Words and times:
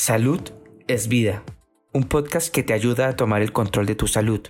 Salud 0.00 0.40
es 0.86 1.08
vida, 1.08 1.44
un 1.92 2.08
podcast 2.08 2.54
que 2.54 2.62
te 2.62 2.72
ayuda 2.72 3.08
a 3.08 3.16
tomar 3.16 3.42
el 3.42 3.52
control 3.52 3.84
de 3.84 3.96
tu 3.96 4.06
salud. 4.06 4.46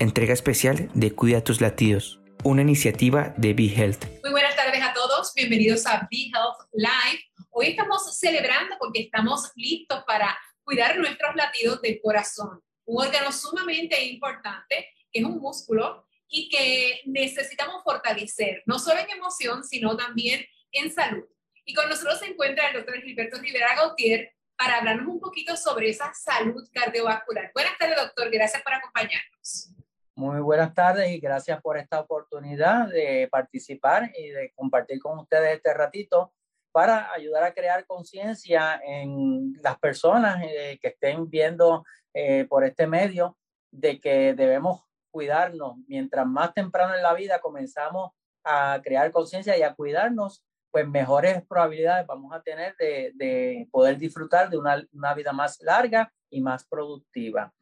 Entrega 0.00 0.32
especial 0.32 0.90
de 0.94 1.12
Cuida 1.12 1.44
tus 1.44 1.60
latidos, 1.60 2.20
una 2.42 2.62
iniciativa 2.62 3.32
de 3.36 3.54
Be 3.54 3.72
Health. 3.72 4.06
Muy 4.24 4.32
buenas 4.32 4.56
tardes 4.56 4.82
a 4.82 4.92
todos, 4.92 5.32
bienvenidos 5.36 5.86
a 5.86 6.08
Be 6.10 6.32
Health 6.34 6.68
Live. 6.72 7.22
Hoy 7.50 7.68
estamos 7.68 8.18
celebrando 8.18 8.74
porque 8.80 9.02
estamos 9.02 9.52
listos 9.54 10.02
para 10.08 10.36
cuidar 10.64 10.98
nuestros 10.98 11.36
latidos 11.36 11.80
del 11.82 12.00
corazón, 12.02 12.60
un 12.84 13.06
órgano 13.06 13.30
sumamente 13.30 14.04
importante 14.06 14.88
que 15.12 15.20
es 15.20 15.24
un 15.24 15.38
músculo 15.38 16.04
y 16.28 16.48
que 16.48 17.02
necesitamos 17.06 17.84
fortalecer, 17.84 18.64
no 18.66 18.80
solo 18.80 18.98
en 18.98 19.10
emoción, 19.10 19.62
sino 19.62 19.96
también 19.96 20.44
en 20.72 20.92
salud. 20.92 21.26
Y 21.64 21.74
con 21.74 21.88
nosotros 21.88 22.18
se 22.18 22.26
encuentra 22.26 22.70
el 22.70 22.74
doctor 22.74 23.00
Gilberto 23.00 23.38
Rivera 23.38 23.76
Gautier, 23.76 24.32
para 24.60 24.76
hablarnos 24.76 25.08
un 25.08 25.20
poquito 25.20 25.56
sobre 25.56 25.88
esa 25.88 26.12
salud 26.12 26.68
cardiovascular. 26.70 27.50
Buenas 27.54 27.78
tardes, 27.78 27.96
doctor. 27.96 28.30
Gracias 28.30 28.62
por 28.62 28.74
acompañarnos. 28.74 29.74
Muy 30.14 30.38
buenas 30.40 30.74
tardes 30.74 31.10
y 31.12 31.18
gracias 31.18 31.62
por 31.62 31.78
esta 31.78 31.98
oportunidad 31.98 32.88
de 32.88 33.26
participar 33.30 34.12
y 34.14 34.28
de 34.28 34.52
compartir 34.54 35.00
con 35.00 35.18
ustedes 35.18 35.56
este 35.56 35.72
ratito 35.72 36.34
para 36.72 37.10
ayudar 37.10 37.44
a 37.44 37.54
crear 37.54 37.86
conciencia 37.86 38.78
en 38.84 39.54
las 39.62 39.78
personas 39.78 40.42
eh, 40.44 40.78
que 40.82 40.88
estén 40.88 41.30
viendo 41.30 41.86
eh, 42.12 42.44
por 42.44 42.62
este 42.62 42.86
medio 42.86 43.38
de 43.70 43.98
que 43.98 44.34
debemos 44.34 44.82
cuidarnos. 45.10 45.78
Mientras 45.88 46.26
más 46.26 46.52
temprano 46.52 46.94
en 46.94 47.02
la 47.02 47.14
vida 47.14 47.40
comenzamos 47.40 48.10
a 48.44 48.78
crear 48.84 49.10
conciencia 49.10 49.56
y 49.56 49.62
a 49.62 49.72
cuidarnos, 49.72 50.44
pues 50.70 50.86
mejores 50.86 51.42
probabilidades 51.46 52.06
vamos 52.06 52.32
a 52.32 52.42
tener 52.42 52.76
de, 52.76 53.12
de 53.14 53.68
poder 53.70 53.98
disfrutar 53.98 54.48
de 54.48 54.56
una, 54.56 54.86
una, 54.92 55.14
vida 55.14 55.32
más 55.32 55.60
larga 55.60 56.12
y 56.30 56.40
más 56.40 56.64
productiva. 56.64 57.52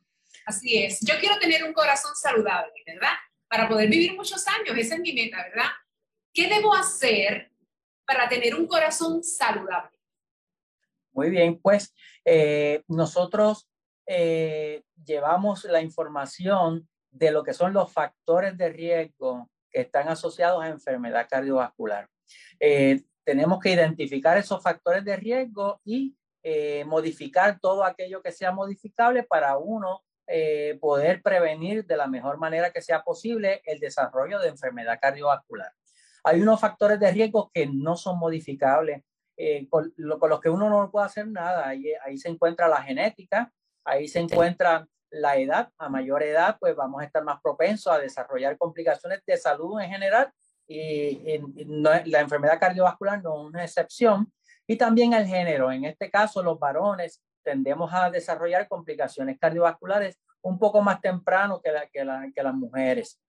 Así 0.44 0.82
es. 0.82 1.00
Yo 1.00 1.14
quiero 1.18 1.38
tener 1.38 1.64
un 1.64 1.72
corazón 1.72 2.14
saludable, 2.14 2.72
¿verdad? 2.86 3.14
Para 3.48 3.68
poder 3.68 3.88
vivir 3.88 4.14
muchos 4.14 4.46
años, 4.46 4.76
esa 4.76 4.94
es 4.96 5.00
mi 5.00 5.12
meta, 5.12 5.38
¿verdad? 5.42 5.70
¿Qué 6.32 6.48
debo 6.48 6.74
hacer 6.74 7.50
para 8.06 8.28
tener 8.28 8.54
un 8.54 8.66
corazón 8.66 9.22
saludable? 9.24 9.98
Muy 11.12 11.30
bien, 11.30 11.58
pues 11.60 11.94
eh, 12.24 12.82
nosotros 12.88 13.68
eh, 14.06 14.82
llevamos 15.04 15.64
la 15.64 15.80
información 15.80 16.88
de 17.10 17.30
lo 17.30 17.42
que 17.42 17.54
son 17.54 17.72
los 17.72 17.92
factores 17.92 18.56
de 18.56 18.68
riesgo 18.68 19.50
que 19.70 19.80
están 19.80 20.08
asociados 20.08 20.62
a 20.62 20.68
enfermedad 20.68 21.26
cardiovascular. 21.28 22.08
Eh, 22.60 23.02
tenemos 23.24 23.60
que 23.60 23.72
identificar 23.72 24.36
esos 24.38 24.62
factores 24.62 25.04
de 25.04 25.16
riesgo 25.16 25.80
y 25.84 26.16
eh, 26.42 26.84
modificar 26.86 27.58
todo 27.60 27.84
aquello 27.84 28.22
que 28.22 28.32
sea 28.32 28.52
modificable 28.52 29.22
para 29.22 29.58
uno 29.58 30.02
eh, 30.26 30.78
poder 30.80 31.22
prevenir 31.22 31.86
de 31.86 31.96
la 31.96 32.06
mejor 32.06 32.38
manera 32.38 32.70
que 32.70 32.82
sea 32.82 33.02
posible 33.02 33.62
el 33.64 33.80
desarrollo 33.80 34.38
de 34.38 34.48
enfermedad 34.48 34.98
cardiovascular. 35.00 35.72
Hay 36.24 36.40
unos 36.40 36.60
factores 36.60 37.00
de 37.00 37.10
riesgo 37.10 37.50
que 37.52 37.66
no 37.66 37.96
son 37.96 38.18
modificables, 38.18 39.02
con, 39.70 39.94
con, 40.18 40.30
los 40.30 40.40
que 40.40 40.50
uno 40.50 40.68
no 40.68 40.90
puede 40.90 41.06
hacer 41.06 41.28
nada. 41.28 41.68
Ahí, 41.68 41.92
ahí 42.04 42.18
se 42.18 42.28
encuentra 42.28 42.66
la 42.68 42.82
genética, 42.82 43.52
ahí 43.84 44.08
se 44.08 44.18
encuentra 44.18 44.86
la 45.10 45.36
edad. 45.36 45.70
A 45.78 45.88
mayor 45.88 46.22
edad, 46.22 46.56
pues 46.58 46.74
vamos 46.74 47.00
a 47.00 47.04
estar 47.04 47.22
más 47.24 47.40
propensos 47.40 47.92
a 47.92 47.98
desarrollar 47.98 48.58
complicaciones 48.58 49.22
de 49.24 49.36
salud 49.36 49.80
en 49.80 49.90
general 49.90 50.32
y, 50.68 51.40
la 51.66 52.20
enfermedad 52.20 52.60
cardiovascular 52.60 53.22
no 53.22 53.40
es 53.40 53.46
una 53.48 53.64
excepción. 53.64 54.32
Y 54.66 54.76
también 54.76 55.14
el 55.14 55.26
género. 55.26 55.72
En 55.72 55.84
este 55.84 56.10
caso, 56.10 56.42
los 56.42 56.58
varones 56.58 57.22
tendemos 57.42 57.92
a 57.94 58.10
desarrollar 58.10 58.68
complicaciones 58.68 59.38
cardiovasculares 59.38 60.18
un 60.42 60.58
poco 60.58 60.82
más 60.82 61.00
temprano 61.00 61.60
que, 61.60 61.72
la, 61.72 62.30
que 62.30 62.42
las 62.42 62.54
mujeres. 62.54 63.20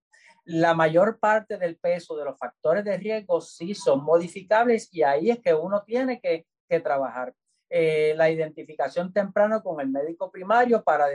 La 0.43 0.73
mayor 0.73 1.19
parte 1.19 1.57
del 1.57 1.77
peso 1.77 2.17
de 2.17 2.25
los 2.25 2.37
factores 2.37 2.83
de 2.83 2.97
riesgo 2.97 3.39
sí 3.39 3.73
son 3.73 4.03
modificables 4.03 4.89
y 4.91 5.03
ahí 5.03 5.29
es 5.29 5.39
que 5.39 5.53
uno 5.53 5.83
tiene 5.83 6.19
que, 6.19 6.45
que 6.67 6.79
trabajar. 6.79 7.33
Eh, 7.71 8.15
la 8.17 8.31
identificación 8.31 9.13
temprana 9.13 9.61
con 9.61 9.79
el 9.79 9.89
médico 9.89 10.31
primario 10.31 10.83
para, 10.83 11.05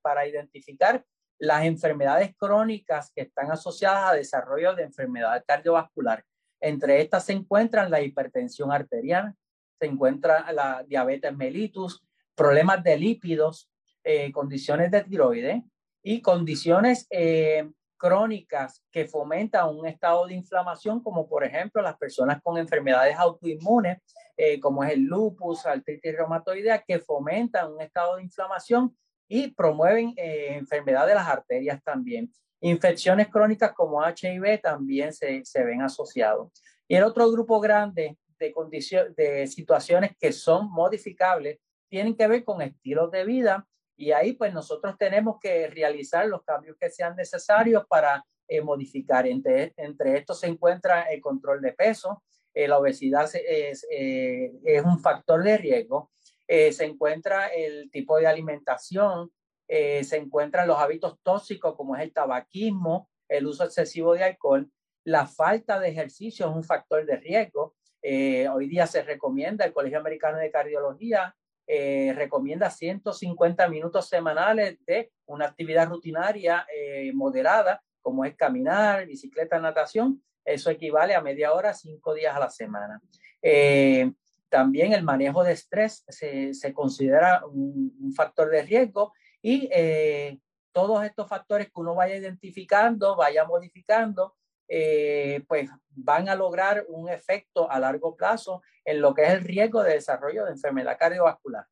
para 0.00 0.26
identificar 0.26 1.04
las 1.38 1.64
enfermedades 1.64 2.34
crónicas 2.36 3.12
que 3.14 3.22
están 3.22 3.50
asociadas 3.50 4.10
a 4.10 4.14
desarrollo 4.14 4.74
de 4.74 4.84
enfermedad 4.84 5.42
cardiovascular. 5.46 6.24
Entre 6.60 7.00
estas 7.00 7.26
se 7.26 7.32
encuentran 7.32 7.90
la 7.90 8.00
hipertensión 8.00 8.72
arterial, 8.72 9.34
se 9.78 9.86
encuentra 9.86 10.50
la 10.52 10.84
diabetes 10.86 11.36
mellitus, 11.36 12.02
problemas 12.34 12.82
de 12.82 12.98
lípidos, 12.98 13.70
eh, 14.02 14.32
condiciones 14.32 14.90
de 14.90 15.02
tiroides 15.02 15.62
y 16.02 16.20
condiciones 16.20 17.06
eh, 17.10 17.70
crónicas 17.96 18.84
que 18.90 19.06
fomentan 19.06 19.74
un 19.74 19.86
estado 19.86 20.26
de 20.26 20.34
inflamación, 20.34 21.02
como 21.02 21.28
por 21.28 21.44
ejemplo 21.44 21.80
las 21.80 21.96
personas 21.96 22.42
con 22.42 22.58
enfermedades 22.58 23.16
autoinmunes, 23.16 23.98
eh, 24.36 24.60
como 24.60 24.84
es 24.84 24.92
el 24.92 25.04
lupus, 25.04 25.64
artritis 25.64 26.16
reumatoidea, 26.16 26.82
que 26.86 26.98
fomentan 26.98 27.72
un 27.72 27.80
estado 27.80 28.16
de 28.16 28.24
inflamación 28.24 28.94
y 29.28 29.48
promueven 29.48 30.14
eh, 30.16 30.54
enfermedad 30.54 31.06
de 31.06 31.14
las 31.14 31.28
arterias 31.28 31.82
también. 31.82 32.30
Infecciones 32.60 33.28
crónicas 33.28 33.72
como 33.72 34.02
HIV 34.02 34.60
también 34.62 35.12
se, 35.12 35.44
se 35.44 35.64
ven 35.64 35.82
asociados. 35.82 36.50
Y 36.88 36.96
el 36.96 37.04
otro 37.04 37.30
grupo 37.30 37.60
grande 37.60 38.16
de, 38.38 38.54
de 39.16 39.46
situaciones 39.46 40.12
que 40.18 40.32
son 40.32 40.70
modificables 40.70 41.58
tienen 41.88 42.16
que 42.16 42.26
ver 42.26 42.44
con 42.44 42.62
estilos 42.62 43.10
de 43.10 43.24
vida 43.24 43.66
y 43.96 44.10
ahí 44.10 44.32
pues 44.32 44.52
nosotros 44.52 44.96
tenemos 44.98 45.38
que 45.40 45.68
realizar 45.68 46.26
los 46.26 46.42
cambios 46.42 46.76
que 46.78 46.90
sean 46.90 47.14
necesarios 47.14 47.84
para 47.88 48.24
eh, 48.48 48.60
modificar. 48.60 49.26
Entre, 49.26 49.72
entre 49.76 50.18
estos 50.18 50.40
se 50.40 50.48
encuentra 50.48 51.02
el 51.02 51.20
control 51.20 51.60
de 51.60 51.72
peso, 51.72 52.22
eh, 52.52 52.66
la 52.66 52.78
obesidad 52.78 53.30
es, 53.34 53.86
es 53.90 54.84
un 54.84 54.98
factor 55.00 55.42
de 55.42 55.58
riesgo 55.58 56.10
eh, 56.46 56.72
se 56.72 56.84
encuentra 56.84 57.46
el 57.48 57.90
tipo 57.90 58.18
de 58.18 58.26
alimentación, 58.26 59.30
eh, 59.66 60.04
se 60.04 60.16
encuentran 60.18 60.68
los 60.68 60.78
hábitos 60.78 61.18
tóxicos 61.22 61.74
como 61.74 61.96
es 61.96 62.02
el 62.02 62.12
tabaquismo, 62.12 63.08
el 63.28 63.46
uso 63.46 63.64
excesivo 63.64 64.12
de 64.14 64.24
alcohol, 64.24 64.70
la 65.04 65.26
falta 65.26 65.80
de 65.80 65.88
ejercicio 65.88 66.48
es 66.48 66.54
un 66.54 66.64
factor 66.64 67.04
de 67.06 67.16
riesgo. 67.16 67.74
Eh, 68.02 68.48
hoy 68.48 68.68
día 68.68 68.86
se 68.86 69.02
recomienda, 69.02 69.64
el 69.64 69.72
Colegio 69.72 69.98
Americano 69.98 70.38
de 70.38 70.50
Cardiología 70.50 71.34
recomienda 71.66 72.68
150 72.68 73.68
minutos 73.68 74.06
semanales 74.06 74.76
de 74.84 75.10
una 75.24 75.46
actividad 75.46 75.88
rutinaria 75.88 76.66
moderada, 77.14 77.82
como 78.02 78.26
es 78.26 78.36
caminar, 78.36 79.06
bicicleta, 79.06 79.58
natación. 79.58 80.22
Eso 80.44 80.68
equivale 80.68 81.14
a 81.14 81.22
media 81.22 81.54
hora, 81.54 81.72
cinco 81.72 82.12
días 82.12 82.36
a 82.36 82.40
la 82.40 82.50
semana. 82.50 83.00
También 84.54 84.92
el 84.92 85.02
manejo 85.02 85.42
de 85.42 85.50
estrés 85.50 86.04
se, 86.06 86.54
se 86.54 86.72
considera 86.72 87.44
un, 87.44 87.92
un, 88.00 88.14
factor 88.14 88.48
de 88.50 88.62
riesgo 88.62 89.12
y 89.42 89.68
eh, 89.72 90.38
todos 90.70 91.04
estos 91.04 91.28
factores 91.28 91.66
que 91.66 91.80
uno 91.80 91.96
vaya 91.96 92.14
identificando, 92.14 93.16
vaya 93.16 93.44
modificando, 93.44 94.36
eh, 94.68 95.42
pues 95.48 95.68
van 95.88 96.28
a 96.28 96.36
lograr 96.36 96.84
un 96.86 97.08
efecto 97.08 97.68
a 97.68 97.80
largo 97.80 98.14
plazo 98.14 98.62
en 98.84 99.00
lo 99.00 99.12
que 99.12 99.24
es 99.24 99.30
el 99.30 99.40
riesgo 99.42 99.82
de 99.82 99.94
desarrollo 99.94 100.44
de 100.44 100.52
enfermedad 100.52 100.96
cardiovascular. 101.00 101.66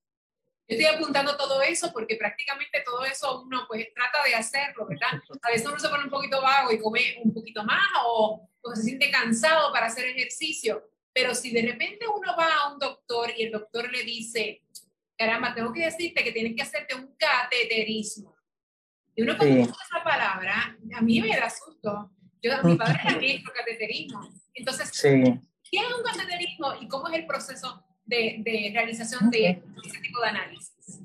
Yo 0.66 0.76
estoy 0.76 0.93
apuntando 0.93 1.37
todo 1.37 1.62
eso 1.62 1.93
porque 1.93 2.16
prácticamente 2.16 2.82
todo 2.84 3.04
eso 3.04 3.43
uno 3.43 3.64
pues 3.69 3.94
trata 3.94 4.25
de 4.25 4.34
hacerlo, 4.34 4.88
¿verdad? 4.88 5.22
A 5.41 5.50
veces 5.50 5.69
uno 5.69 5.78
se 5.78 5.88
pone 5.88 6.03
un 6.03 6.10
poquito 6.10 6.43
vago 6.43 6.72
y 6.72 6.81
come 6.81 7.20
un 7.22 7.32
poquito 7.32 7.62
más 7.62 7.87
o, 8.04 8.50
o 8.60 8.75
se 8.75 8.82
siente 8.82 9.09
cansado 9.09 9.72
para 9.72 9.87
hacer 9.87 10.06
ejercicio. 10.06 10.91
Pero 11.14 11.34
si 11.34 11.52
de 11.52 11.62
repente 11.62 12.06
uno 12.08 12.34
va 12.36 12.48
a 12.54 12.72
un 12.72 12.78
doctor 12.78 13.30
y 13.36 13.44
el 13.44 13.52
doctor 13.52 13.90
le 13.90 14.02
dice, 14.02 14.62
caramba, 15.16 15.54
tengo 15.54 15.72
que 15.72 15.84
decirte 15.84 16.24
que 16.24 16.32
tienes 16.32 16.54
que 16.56 16.62
hacerte 16.62 16.94
un 16.94 17.14
cateterismo. 17.16 18.34
Y 19.14 19.22
uno 19.22 19.37
cuando 19.37 19.64
sí. 19.64 19.70
esa 19.70 20.02
palabra, 20.02 20.76
a 20.94 21.00
mí 21.02 21.20
me 21.20 21.37
da 21.37 21.50
susto. 21.50 22.10
Yo, 22.40 22.52
mi 22.64 22.76
padre 22.76 22.98
era 23.04 23.16
médico 23.16 23.52
cateterismo. 23.54 24.20
Entonces, 24.54 24.90
sí. 24.92 25.22
¿qué 25.70 25.78
es 25.78 25.94
un 25.94 26.02
cateterismo 26.02 26.75
y 26.81 26.88
cómo 26.88 27.08
es 27.08 27.14
el 27.19 27.26
proceso 27.26 27.84
de, 28.04 28.37
de 28.40 28.70
realización 28.72 29.31
de 29.31 29.62
ese 29.84 30.00
tipo 30.00 30.20
de 30.20 30.28
análisis? 30.28 31.00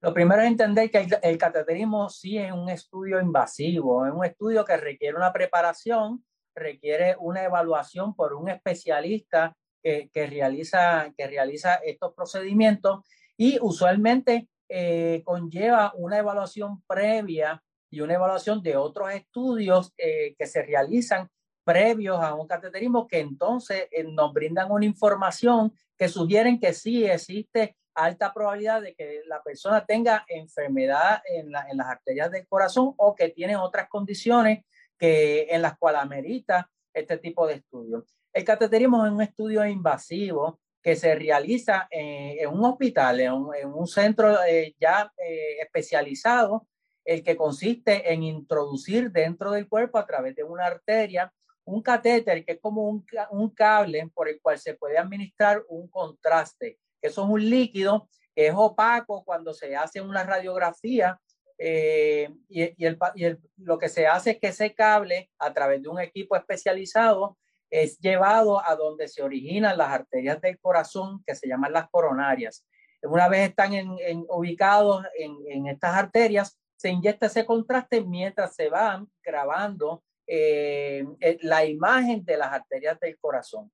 Lo 0.00 0.14
primero 0.14 0.42
es 0.42 0.48
entender 0.48 0.90
que 0.90 0.98
el, 0.98 1.18
el 1.22 1.38
cateterismo 1.38 2.08
sí 2.08 2.38
es 2.38 2.52
un 2.52 2.68
estudio 2.68 3.20
invasivo, 3.20 4.06
es 4.06 4.12
un 4.12 4.24
estudio 4.24 4.64
que 4.64 4.76
requiere 4.76 5.16
una 5.16 5.32
preparación 5.32 6.24
requiere 6.58 7.16
una 7.18 7.44
evaluación 7.44 8.14
por 8.14 8.34
un 8.34 8.48
especialista 8.48 9.56
que, 9.82 10.10
que 10.12 10.26
realiza, 10.26 11.12
que 11.16 11.26
realiza 11.26 11.76
estos 11.76 12.14
procedimientos 12.14 13.00
y 13.36 13.58
usualmente 13.60 14.48
eh, 14.68 15.22
conlleva 15.24 15.94
una 15.96 16.18
evaluación 16.18 16.82
previa 16.82 17.62
y 17.90 18.00
una 18.00 18.14
evaluación 18.14 18.62
de 18.62 18.76
otros 18.76 19.10
estudios 19.12 19.94
eh, 19.96 20.34
que 20.36 20.46
se 20.46 20.62
realizan 20.62 21.30
previos 21.64 22.20
a 22.20 22.34
un 22.34 22.46
cateterismo 22.46 23.06
que 23.06 23.20
entonces 23.20 23.88
eh, 23.90 24.04
nos 24.04 24.32
brindan 24.34 24.70
una 24.70 24.84
información 24.84 25.72
que 25.96 26.08
sugieren 26.08 26.60
que 26.60 26.74
sí 26.74 27.06
existe 27.06 27.76
alta 27.94 28.34
probabilidad 28.34 28.82
de 28.82 28.94
que 28.94 29.22
la 29.26 29.42
persona 29.42 29.86
tenga 29.86 30.26
enfermedad 30.28 31.22
en, 31.24 31.46
en 31.46 31.76
las 31.78 31.86
arterias 31.86 32.30
del 32.30 32.46
corazón 32.46 32.92
o 32.98 33.14
que 33.14 33.30
tiene 33.30 33.56
otras 33.56 33.88
condiciones 33.88 34.64
que, 34.98 35.46
en 35.50 35.62
las 35.62 35.78
cuales 35.78 36.02
amerita 36.02 36.70
este 36.92 37.18
tipo 37.18 37.46
de 37.46 37.54
estudio. 37.54 38.04
El 38.32 38.44
cateterismo 38.44 39.04
es 39.06 39.12
un 39.12 39.22
estudio 39.22 39.64
invasivo 39.66 40.60
que 40.82 40.96
se 40.96 41.14
realiza 41.14 41.88
en, 41.90 42.48
un 42.48 42.64
hospital, 42.64 43.20
en 43.20 43.32
un, 43.32 43.86
centro 43.86 44.42
eh, 44.44 44.74
ya 44.78 45.12
eh, 45.16 45.58
especializado, 45.60 46.66
el 47.04 47.22
que 47.22 47.36
consiste 47.36 48.12
en 48.12 48.22
introducir 48.22 49.10
dentro 49.10 49.50
del 49.50 49.68
cuerpo 49.68 49.98
a 49.98 50.06
través 50.06 50.36
de 50.36 50.44
una 50.44 50.66
arteria 50.66 51.32
un 51.68 51.82
catéter 51.82 52.44
que 52.44 52.52
es 52.52 52.60
como 52.60 52.88
un, 52.88 53.04
un 53.30 53.50
cable 53.50 54.10
por 54.14 54.28
el 54.28 54.40
cual 54.40 54.58
se 54.58 54.74
puede 54.74 54.96
administrar 54.96 55.62
un 55.68 55.88
contraste. 55.88 56.78
Eso 57.02 57.24
es 57.24 57.28
un 57.28 57.48
líquido 57.48 58.08
que 58.34 58.46
es 58.46 58.54
opaco 58.56 59.22
cuando 59.24 59.52
se 59.52 59.76
hace 59.76 60.00
una 60.00 60.24
radiografía 60.24 61.20
eh, 61.58 62.30
y, 62.48 62.62
y, 62.82 62.86
el, 62.86 62.98
y 63.14 63.24
el, 63.24 63.40
lo 63.56 63.78
que 63.78 63.88
se 63.88 64.06
hace 64.06 64.32
es 64.32 64.38
que 64.38 64.48
ese 64.48 64.74
cable 64.74 65.30
a 65.38 65.52
través 65.52 65.82
de 65.82 65.88
un 65.88 66.00
equipo 66.00 66.36
especializado 66.36 67.36
es 67.70 67.98
llevado 67.98 68.64
a 68.64 68.76
donde 68.76 69.08
se 69.08 69.22
originan 69.22 69.76
las 69.76 69.88
arterias 69.88 70.40
del 70.40 70.58
corazón, 70.58 71.22
que 71.26 71.34
se 71.34 71.48
llaman 71.48 71.72
las 71.72 71.90
coronarias. 71.90 72.64
Una 73.02 73.28
vez 73.28 73.50
están 73.50 73.74
en, 73.74 74.24
ubicados 74.28 75.04
en, 75.18 75.36
en, 75.48 75.66
estas 75.66 75.94
arterias, 75.94 76.58
se 76.76 76.90
inyecta 76.90 77.26
ese 77.26 77.44
contraste 77.44 78.00
mientras 78.00 78.54
se 78.54 78.68
van 78.68 79.08
grabando 79.22 80.02
eh, 80.26 81.04
eh, 81.20 81.38
la 81.42 81.64
imagen 81.64 82.24
de 82.24 82.36
las 82.36 82.52
arterias 82.52 82.98
del 83.00 83.18
corazón. 83.18 83.70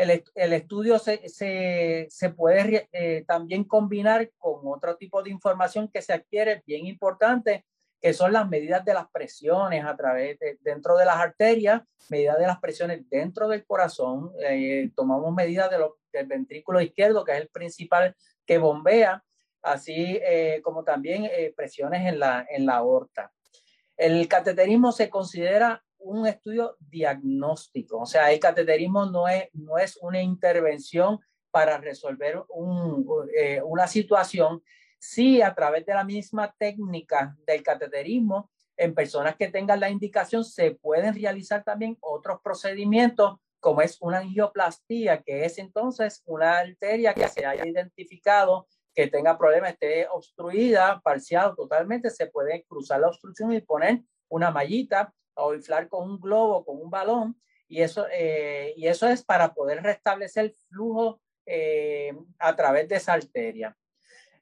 El, 0.00 0.24
el, 0.34 0.52
estudio 0.52 0.98
se, 0.98 1.28
se, 1.28 2.06
se 2.10 2.30
puede 2.30 2.88
también 3.26 3.64
combinar 3.64 4.30
con 4.38 4.60
otro 4.64 4.96
tipo 4.96 5.22
de 5.22 5.30
información 5.30 5.88
que 5.88 6.02
se 6.02 6.12
adquiere, 6.12 6.62
bien 6.66 6.86
importante, 6.86 7.64
que 8.00 8.14
son 8.14 8.32
las 8.32 8.48
medidas 8.48 8.84
de 8.84 8.94
las 8.94 9.08
presiones 9.10 9.84
a 9.84 9.94
través 9.96 10.38
de, 10.38 10.58
dentro 10.62 10.96
de 10.96 11.04
las 11.04 11.16
arterias, 11.16 11.82
medidas 12.08 12.38
de 12.38 12.46
las 12.46 12.58
presiones 12.58 13.08
dentro 13.10 13.46
del 13.48 13.64
corazón, 13.66 14.32
eh, 14.40 14.90
tomamos 14.96 15.34
medidas 15.34 15.70
de 15.70 15.78
del 16.12 16.26
ventrículo 16.26 16.80
izquierdo, 16.80 17.24
que 17.24 17.32
es 17.32 17.40
el 17.40 17.48
principal 17.48 18.16
que 18.44 18.58
bombea, 18.58 19.22
así 19.62 20.18
eh, 20.22 20.60
como 20.64 20.82
también 20.82 21.24
eh, 21.24 21.52
presiones 21.56 22.04
en 22.04 22.18
la, 22.18 22.44
en 22.50 22.66
la 22.66 22.76
aorta. 22.76 23.32
El 23.96 24.26
cateterismo 24.26 24.90
se 24.90 25.08
considera 25.08 25.84
un 26.00 26.26
estudio 26.26 26.76
diagnóstico, 26.80 27.98
o 27.98 28.06
sea, 28.06 28.32
el 28.32 28.40
cateterismo 28.40 29.06
no 29.06 29.28
es, 29.28 29.48
no 29.52 29.78
es 29.78 29.96
una 30.02 30.20
intervención 30.20 31.20
para 31.50 31.78
resolver 31.78 32.42
un, 32.48 33.06
una 33.64 33.86
situación, 33.86 34.62
sí 34.98 35.42
a 35.42 35.54
través 35.54 35.84
de 35.86 35.94
la 35.94 36.04
misma 36.04 36.54
técnica 36.58 37.36
del 37.46 37.62
cateterismo, 37.62 38.50
en 38.76 38.94
personas 38.94 39.36
que 39.36 39.48
tengan 39.48 39.80
la 39.80 39.90
indicación 39.90 40.42
se 40.44 40.70
pueden 40.70 41.14
realizar 41.14 41.62
también 41.62 41.98
otros 42.00 42.40
procedimientos 42.42 43.38
como 43.60 43.82
es 43.82 43.98
una 44.00 44.18
angioplastía, 44.18 45.22
que 45.22 45.44
es 45.44 45.58
entonces 45.58 46.22
una 46.24 46.58
arteria 46.58 47.12
que 47.12 47.28
se 47.28 47.44
haya 47.44 47.66
identificado 47.66 48.66
que 48.94 49.06
tenga 49.06 49.38
problemas, 49.38 49.72
esté 49.72 50.08
obstruida, 50.08 51.00
parcial 51.04 51.54
totalmente, 51.54 52.10
se 52.10 52.26
puede 52.26 52.64
cruzar 52.64 53.00
la 53.00 53.08
obstrucción 53.08 53.52
y 53.52 53.60
poner 53.60 54.02
una 54.28 54.50
mallita 54.50 55.12
o 55.34 55.54
inflar 55.54 55.88
con 55.88 56.10
un 56.10 56.20
globo, 56.20 56.64
con 56.64 56.80
un 56.80 56.90
balón, 56.90 57.40
y 57.68 57.82
eso, 57.82 58.06
eh, 58.12 58.74
y 58.76 58.86
eso 58.86 59.08
es 59.08 59.24
para 59.24 59.54
poder 59.54 59.82
restablecer 59.82 60.46
el 60.46 60.52
flujo 60.68 61.20
eh, 61.46 62.12
a 62.38 62.54
través 62.56 62.88
de 62.88 62.96
esa 62.96 63.12
arteria. 63.12 63.76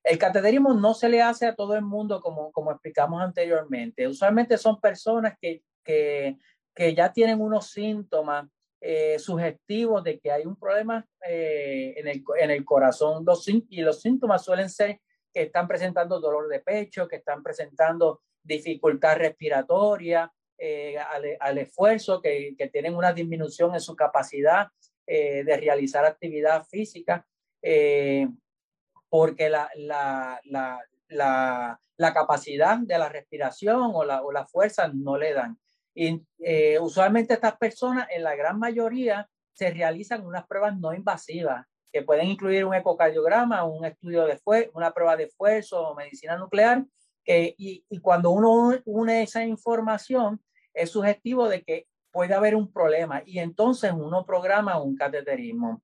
El 0.02 0.18
cateterismo 0.18 0.72
no 0.72 0.94
se 0.94 1.08
le 1.08 1.20
hace 1.20 1.46
a 1.46 1.54
todo 1.54 1.74
el 1.74 1.82
mundo 1.82 2.20
como, 2.20 2.50
como 2.52 2.70
explicamos 2.70 3.20
anteriormente. 3.20 4.08
Usualmente 4.08 4.56
son 4.56 4.80
personas 4.80 5.34
que, 5.40 5.62
que, 5.84 6.38
que 6.74 6.94
ya 6.94 7.12
tienen 7.12 7.40
unos 7.40 7.70
síntomas 7.70 8.48
eh, 8.80 9.18
sugestivos 9.18 10.04
de 10.04 10.20
que 10.20 10.30
hay 10.30 10.46
un 10.46 10.54
problema 10.54 11.04
eh, 11.26 11.94
en, 11.96 12.06
el, 12.06 12.24
en 12.38 12.50
el 12.52 12.64
corazón 12.64 13.26
y 13.68 13.80
los 13.82 14.00
síntomas 14.00 14.44
suelen 14.44 14.70
ser 14.70 15.00
que 15.34 15.42
están 15.42 15.66
presentando 15.66 16.20
dolor 16.20 16.48
de 16.48 16.60
pecho, 16.60 17.08
que 17.08 17.16
están 17.16 17.42
presentando 17.42 18.22
dificultad 18.40 19.16
respiratoria, 19.16 20.32
eh, 20.58 20.98
al, 20.98 21.24
al, 21.40 21.58
esfuerzo, 21.58 22.20
que, 22.20 22.54
que, 22.58 22.68
tienen 22.68 22.94
una 22.94 23.12
disminución 23.12 23.74
en 23.74 23.80
su 23.80 23.94
capacidad 23.94 24.68
de 25.06 25.56
realizar 25.56 26.04
actividad 26.04 26.66
física 26.66 27.26
porque 29.08 29.48
la, 29.48 29.70
la, 29.76 30.40
la, 30.44 31.80
la, 31.96 32.12
capacidad 32.12 32.78
de 32.78 32.98
la 32.98 33.08
respiración 33.08 33.90
o 33.94 34.04
la, 34.04 34.22
o 34.22 34.32
la 34.32 34.46
fuerza 34.46 34.88
no 34.88 35.16
le 35.16 35.32
dan. 35.32 35.58
Y 35.94 36.22
eh, 36.40 36.78
usualmente 36.78 37.34
estas 37.34 37.56
personas, 37.56 38.06
en 38.10 38.22
la 38.22 38.36
gran 38.36 38.58
mayoría, 38.58 39.28
se 39.52 39.70
realizan 39.70 40.24
unas 40.24 40.46
pruebas 40.46 40.78
no 40.78 40.94
invasivas 40.94 41.66
que 41.92 42.02
pueden 42.02 42.26
incluir 42.26 42.64
un 42.64 42.74
ecocardiograma, 42.74 43.64
un 43.64 43.84
estudio 43.84 44.26
de 44.26 44.38
una 44.74 44.92
prueba 44.92 45.16
de 45.16 45.24
esfuerzo 45.24 45.88
o 45.88 45.94
medicina 45.94 46.36
nuclear. 46.36 46.84
Eh, 47.30 47.54
y, 47.58 47.84
y 47.90 47.98
cuando 48.00 48.30
uno 48.30 48.72
une 48.86 49.22
esa 49.22 49.44
información, 49.44 50.40
es 50.72 50.90
sugestivo 50.90 51.48
de 51.48 51.62
que 51.62 51.86
puede 52.10 52.32
haber 52.34 52.56
un 52.56 52.72
problema 52.72 53.22
y 53.26 53.38
entonces 53.38 53.92
uno 53.92 54.24
programa 54.24 54.80
un 54.80 54.96
cateterismo 54.96 55.82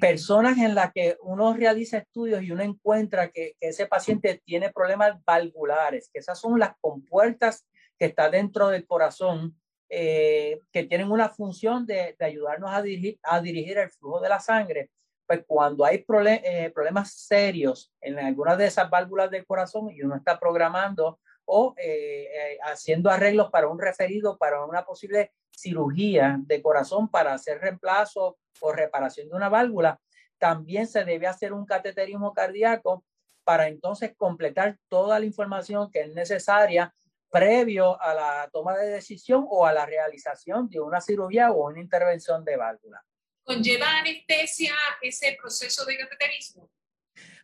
personas 0.00 0.58
en 0.58 0.74
las 0.74 0.92
que 0.92 1.16
uno 1.20 1.54
realiza 1.54 1.98
estudios 1.98 2.42
y 2.42 2.50
uno 2.50 2.62
encuentra 2.62 3.30
que, 3.30 3.54
que, 3.60 3.68
ese 3.68 3.86
paciente 3.86 4.42
tiene 4.44 4.72
problemas 4.72 5.22
valvulares, 5.24 6.10
que 6.12 6.18
esas 6.18 6.40
son 6.40 6.58
las 6.58 6.72
compuertas 6.80 7.64
que 7.98 8.06
están 8.06 8.32
dentro 8.32 8.68
del 8.68 8.86
corazón, 8.86 9.56
eh, 9.88 10.58
que 10.72 10.84
tienen 10.84 11.12
una 11.12 11.28
función 11.28 11.86
de, 11.86 12.16
de 12.18 12.24
ayudarnos 12.24 12.72
a 12.72 12.82
dirigir, 12.82 13.18
a 13.22 13.40
dirigir, 13.40 13.78
el 13.78 13.90
flujo 13.90 14.20
de 14.20 14.28
la 14.28 14.40
sangre. 14.40 14.90
Pues 15.26 15.44
cuando 15.46 15.84
hay 15.84 15.98
problem, 15.98 16.40
eh, 16.44 16.70
problemas 16.74 17.12
serios 17.12 17.92
en 18.00 18.18
algunas 18.18 18.58
de 18.58 18.66
esas 18.66 18.90
válvulas 18.90 19.30
del 19.30 19.46
corazón 19.46 19.90
y 19.90 20.02
uno 20.02 20.16
está 20.16 20.38
programando 20.38 21.18
o 21.46 21.74
eh, 21.76 22.28
eh, 22.32 22.58
haciendo 22.62 23.10
arreglos 23.10 23.50
para 23.50 23.68
un 23.68 23.78
referido, 23.78 24.36
para 24.38 24.64
una 24.64 24.84
posible 24.84 25.32
cirugía 25.50 26.38
de 26.40 26.62
corazón 26.62 27.08
para 27.08 27.34
hacer 27.34 27.60
reemplazo 27.60 28.38
o 28.60 28.72
reparación 28.72 29.28
de 29.28 29.34
una 29.34 29.48
válvula, 29.48 30.00
también 30.38 30.86
se 30.86 31.04
debe 31.04 31.26
hacer 31.26 31.52
un 31.52 31.64
cateterismo 31.64 32.32
cardíaco 32.32 33.04
para 33.44 33.68
entonces 33.68 34.14
completar 34.16 34.78
toda 34.88 35.18
la 35.18 35.26
información 35.26 35.90
que 35.90 36.00
es 36.00 36.14
necesaria 36.14 36.94
previo 37.30 38.00
a 38.00 38.14
la 38.14 38.50
toma 38.52 38.76
de 38.76 38.88
decisión 38.88 39.46
o 39.48 39.66
a 39.66 39.72
la 39.72 39.86
realización 39.86 40.68
de 40.68 40.80
una 40.80 41.00
cirugía 41.00 41.50
o 41.50 41.66
una 41.66 41.80
intervención 41.80 42.44
de 42.44 42.56
válvula. 42.56 43.04
¿Conlleva 43.44 43.98
anestesia 43.98 44.74
ese 45.02 45.36
proceso 45.40 45.84
de 45.84 45.98
cateterismo? 45.98 46.70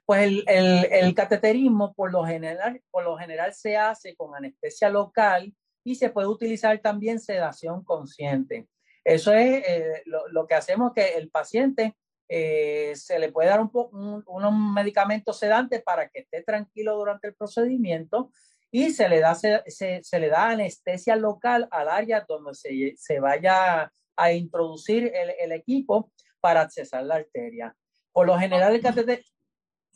Pues 0.04 0.22
el, 0.22 0.44
el, 0.48 0.84
el, 0.90 1.14
cateterismo 1.14 1.94
por 1.94 2.10
lo, 2.10 2.24
general, 2.24 2.82
por 2.90 3.04
lo 3.04 3.16
general 3.16 3.54
se 3.54 3.76
hace 3.76 4.16
con 4.16 4.34
anestesia 4.34 4.88
local 4.88 5.54
y 5.84 5.94
se 5.94 6.10
puede 6.10 6.26
utilizar 6.26 6.78
también 6.80 7.20
sedación 7.20 7.84
consciente. 7.84 8.66
Eso 9.04 9.32
es 9.32 9.62
eh, 9.66 10.02
lo, 10.06 10.26
lo, 10.28 10.46
que 10.46 10.54
hacemos 10.54 10.92
que 10.94 11.16
el 11.16 11.30
paciente 11.30 11.94
eh, 12.28 12.92
se 12.96 13.18
le 13.18 13.30
puede 13.30 13.48
dar 13.48 13.60
un, 13.60 13.70
un, 13.72 14.24
unos 14.26 14.52
medicamentos 14.74 15.38
sedantes 15.38 15.82
para 15.82 16.08
que 16.08 16.20
esté 16.20 16.42
tranquilo 16.42 16.96
durante 16.96 17.28
el 17.28 17.34
procedimiento 17.34 18.30
y 18.70 18.90
se 18.90 19.08
le 19.08 19.20
da, 19.20 19.34
se, 19.34 19.62
se, 19.66 20.02
se 20.02 20.20
le 20.20 20.28
da 20.28 20.50
anestesia 20.50 21.16
local 21.16 21.68
al 21.70 21.88
área 21.88 22.24
donde 22.28 22.54
se, 22.54 22.94
se 22.96 23.20
vaya 23.20 23.92
a 24.22 24.32
introducir 24.32 25.12
el, 25.14 25.34
el, 25.38 25.52
equipo 25.52 26.12
para 26.40 26.62
accesar 26.62 27.04
la 27.04 27.16
arteria. 27.16 27.74
Por 28.12 28.26
lo 28.26 28.38
general, 28.38 28.74
el 28.74 28.82
cateterismo 28.82 29.30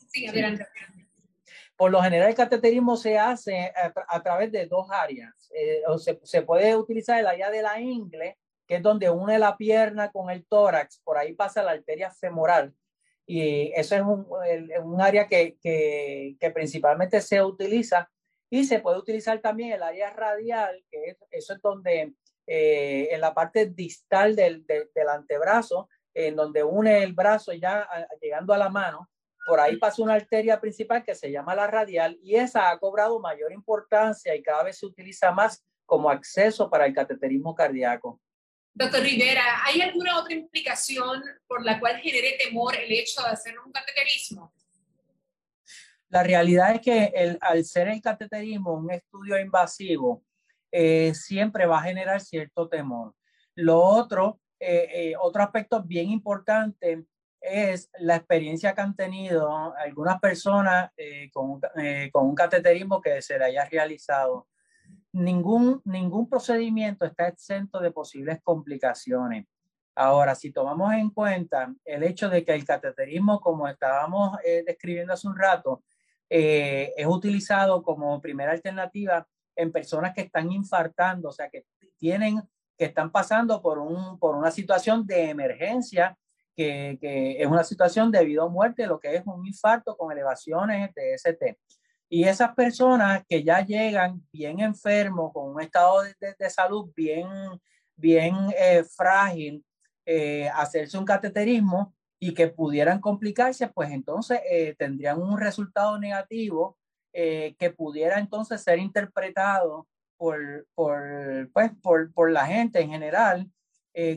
Sí, 0.07 0.27
adelante. 0.27 0.65
Por 1.75 1.91
lo 1.91 2.01
general, 2.01 2.29
el 2.29 2.35
cateterismo 2.35 2.95
se 2.95 3.17
hace 3.17 3.71
a, 3.75 3.93
a 4.07 4.23
través 4.23 4.51
de 4.51 4.65
dos 4.65 4.87
áreas. 4.89 5.51
Eh, 5.53 5.81
o 5.87 5.97
se, 5.97 6.19
se, 6.23 6.41
puede 6.41 6.75
utilizar 6.75 7.19
el 7.19 7.27
área 7.27 7.49
de 7.49 7.61
la 7.61 7.79
ingle, 7.79 8.37
que 8.65 8.75
es 8.75 8.81
donde 8.81 9.09
une 9.09 9.37
la 9.37 9.57
pierna 9.57 10.11
con 10.11 10.29
el 10.29 10.45
tórax, 10.45 11.01
por 11.03 11.17
ahí 11.17 11.33
pasa 11.33 11.63
la 11.63 11.71
arteria 11.71 12.11
femoral. 12.11 12.73
Y 13.27 13.71
eso 13.75 13.95
es 13.95 14.01
un, 14.01 14.27
el, 14.47 14.71
un 14.83 15.01
área 15.01 15.27
que, 15.27 15.57
que, 15.59 16.37
que, 16.39 16.51
principalmente 16.51 17.19
se 17.21 17.43
utiliza. 17.43 18.09
Y 18.49 18.63
se 18.63 18.79
puede 18.79 18.99
utilizar 18.99 19.39
también 19.39 19.73
el 19.73 19.83
área 19.83 20.11
radial, 20.11 20.83
que 20.89 21.05
es, 21.05 21.17
eso 21.31 21.55
es 21.55 21.61
donde 21.61 22.13
eh, 22.47 23.09
en 23.11 23.21
la 23.21 23.33
parte 23.33 23.67
distal 23.67 24.35
del, 24.35 24.65
del, 24.65 24.89
del 24.93 25.09
antebrazo, 25.09 25.89
en 26.13 26.35
donde 26.35 26.63
une 26.63 27.03
el 27.03 27.13
brazo 27.13 27.53
ya 27.53 27.81
a, 27.81 28.07
llegando 28.21 28.53
a 28.53 28.57
la 28.57 28.69
mano, 28.69 29.09
por 29.45 29.59
ahí 29.59 29.77
pasa 29.77 30.01
una 30.01 30.15
arteria 30.15 30.59
principal 30.59 31.03
que 31.03 31.13
se 31.13 31.31
llama 31.31 31.53
la 31.55 31.67
radial 31.67 32.17
y 32.23 32.35
esa 32.35 32.71
ha 32.71 32.79
cobrado 32.79 33.19
mayor 33.19 33.51
importancia 33.51 34.35
y 34.35 34.41
cada 34.41 34.63
vez 34.63 34.79
se 34.79 34.87
utiliza 34.87 35.31
más 35.31 35.63
como 35.85 36.09
acceso 36.09 36.69
para 36.69 36.87
el 36.87 36.95
cateterismo 36.95 37.53
cardíaco. 37.53 38.19
Doctor 38.73 39.01
Rivera, 39.01 39.43
¿hay 39.65 39.81
alguna 39.81 40.19
otra 40.19 40.33
implicación 40.33 41.23
por 41.47 41.63
la 41.63 41.79
cual 41.79 41.97
genere 41.97 42.37
temor 42.43 42.75
el 42.75 42.91
hecho 42.91 43.21
de 43.21 43.29
hacer 43.29 43.57
un 43.59 43.71
cateterismo? 43.71 44.51
La 46.09 46.23
realidad 46.23 46.75
es 46.75 46.81
que 46.81 47.05
el, 47.15 47.37
al 47.39 47.63
ser 47.65 47.87
el 47.87 48.01
cateterismo 48.01 48.73
un 48.73 48.91
estudio 48.91 49.39
invasivo, 49.39 50.23
eh, 50.71 51.13
siempre 51.13 51.65
va 51.65 51.79
a 51.79 51.83
generar 51.83 52.21
cierto 52.21 52.67
temor. 52.67 53.13
Lo 53.55 53.79
otro, 53.81 54.39
eh, 54.59 54.89
eh, 54.93 55.13
otro 55.19 55.43
aspecto 55.43 55.83
bien 55.83 56.09
importante 56.09 57.05
es 57.41 57.89
la 57.99 58.15
experiencia 58.17 58.73
que 58.73 58.81
han 58.81 58.95
tenido 58.95 59.75
algunas 59.75 60.19
personas 60.19 60.89
con, 61.31 61.61
con, 62.11 62.25
un 62.25 62.35
cateterismo 62.35 62.99
que 62.99 63.21
se 63.21 63.37
le 63.37 63.45
haya 63.45 63.65
realizado 63.65 64.47
ningún, 65.15 65.81
ningún 65.85 66.27
procedimiento 66.27 67.05
está 67.05 67.27
exento 67.27 67.79
de 67.79 67.91
posibles 67.91 68.39
complicaciones. 68.43 69.45
Ahora, 69.95 70.35
si 70.35 70.51
tomamos 70.51 70.93
en 70.93 71.09
cuenta 71.09 71.73
el 71.85 72.03
hecho 72.03 72.27
de 72.29 72.43
que 72.43 72.53
el 72.53 72.65
cateterismo, 72.65 73.39
como 73.39 73.67
estábamos 73.67 74.37
eh, 74.43 74.63
describiendo 74.67 75.13
hace 75.13 75.27
un 75.27 75.37
rato, 75.37 75.83
eh, 76.29 76.93
es 76.97 77.07
utilizado 77.07 77.81
como 77.81 78.19
primera 78.19 78.51
alternativa 78.51 79.25
en 79.55 79.71
personas 79.71 80.13
que 80.13 80.21
están 80.21 80.51
infartando, 80.51 81.29
o 81.29 81.31
sea, 81.31 81.49
que 81.49 81.65
tienen, 81.97 82.41
que 82.77 82.85
están 82.85 83.11
pasando 83.11 83.61
por, 83.61 83.79
un, 83.79 84.19
por 84.19 84.35
una 84.35 84.51
situación 84.51 85.05
de 85.05 85.29
emergencia, 85.29 86.17
que, 86.55 86.97
que 87.01 87.41
es 87.41 87.47
una 87.47 87.63
situación 87.63 88.11
debido 88.11 88.43
a 88.43 88.49
muerte, 88.49 88.87
lo 88.87 88.99
que 88.99 89.15
es 89.15 89.23
un 89.25 89.45
infarto 89.45 89.97
con 89.97 90.11
elevaciones 90.11 90.93
de 90.93 91.13
ST. 91.15 91.57
Y 92.09 92.23
esas 92.23 92.53
personas 92.53 93.23
que 93.27 93.43
ya 93.43 93.61
llegan 93.61 94.21
bien 94.31 94.59
enfermos, 94.59 95.33
con 95.33 95.51
un 95.51 95.61
estado 95.61 96.03
de, 96.03 96.13
de, 96.37 96.49
salud 96.49 96.91
bien, 96.95 97.27
bien 97.95 98.35
eh, 98.57 98.83
frágil, 98.83 99.65
eh, 100.05 100.47
hacerse 100.53 100.97
un 100.97 101.05
cateterismo 101.05 101.95
y 102.19 102.33
que 102.33 102.47
pudieran 102.47 102.99
complicarse, 102.99 103.67
pues 103.67 103.89
entonces 103.91 104.39
eh, 104.49 104.75
tendrían 104.77 105.21
un 105.21 105.39
resultado 105.39 105.97
negativo 105.99 106.77
que 107.57 107.73
pudiera 107.75 108.19
entonces 108.19 108.61
ser 108.61 108.77
interpretado 108.77 109.87
por, 110.17 110.67
por, 110.75 111.49
pues, 111.53 111.71
por, 111.81 112.13
por 112.13 112.31
la 112.31 112.45
gente 112.45 112.81
en 112.81 112.89
general, 112.89 113.49